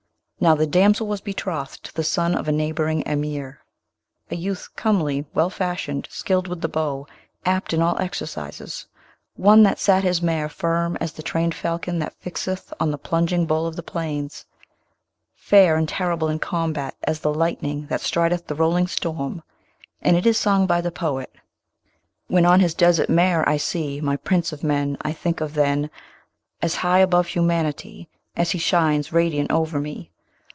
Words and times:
Now, 0.43 0.55
the 0.55 0.65
damsel 0.65 1.05
was 1.05 1.21
betrothed 1.21 1.83
to 1.83 1.93
the 1.93 2.03
son 2.03 2.33
of 2.33 2.47
a 2.47 2.51
neighbouring 2.51 3.03
Emir, 3.05 3.59
a 4.31 4.35
youth 4.35 4.69
comely, 4.75 5.23
well 5.35 5.51
fashioned, 5.51 6.07
skilled 6.09 6.47
with 6.47 6.61
the 6.61 6.67
bow, 6.67 7.05
apt 7.45 7.73
in 7.73 7.81
all 7.83 7.95
exercises; 8.01 8.87
one 9.35 9.61
that 9.61 9.77
sat 9.77 10.03
his 10.03 10.19
mare 10.19 10.49
firm 10.49 10.97
as 10.99 11.13
the 11.13 11.21
trained 11.21 11.53
falcon 11.53 11.99
that 11.99 12.19
fixeth 12.19 12.73
on 12.79 12.89
the 12.89 12.97
plunging 12.97 13.45
bull 13.45 13.67
of 13.67 13.75
the 13.75 13.83
plains; 13.83 14.47
fair 15.35 15.75
and 15.75 15.87
terrible 15.87 16.27
in 16.27 16.39
combat 16.39 16.95
as 17.03 17.19
the 17.19 17.31
lightning 17.31 17.85
that 17.91 18.01
strideth 18.01 18.47
the 18.47 18.55
rolling 18.55 18.87
storm; 18.87 19.43
and 20.01 20.17
it 20.17 20.25
is 20.25 20.39
sung 20.39 20.65
by 20.65 20.81
the 20.81 20.91
poet: 20.91 21.31
When 22.29 22.47
on 22.47 22.61
his 22.61 22.73
desert 22.73 23.09
mare 23.11 23.47
I 23.47 23.57
see 23.57 24.01
My 24.01 24.15
prince 24.17 24.51
of 24.51 24.63
men, 24.63 24.97
I 25.03 25.13
think 25.13 25.37
him 25.39 25.49
then 25.49 25.91
As 26.63 26.77
high 26.77 26.97
above 26.97 27.27
humanity 27.27 28.09
As 28.35 28.49
he 28.49 28.57
shines 28.57 29.13
radiant 29.13 29.51
over 29.51 29.79
me. 29.79 30.07